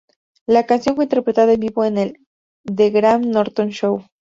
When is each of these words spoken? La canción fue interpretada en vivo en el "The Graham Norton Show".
La 0.47 0.65
canción 0.65 0.95
fue 0.95 1.05
interpretada 1.05 1.53
en 1.53 1.59
vivo 1.59 1.85
en 1.85 1.99
el 1.99 2.25
"The 2.65 2.89
Graham 2.89 3.21
Norton 3.29 3.69
Show". 3.69 4.03